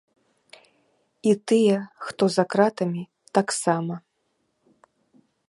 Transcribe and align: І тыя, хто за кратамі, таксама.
І 1.31 1.33
тыя, 1.51 1.75
хто 2.05 2.23
за 2.37 2.43
кратамі, 2.55 3.03
таксама. 3.41 3.95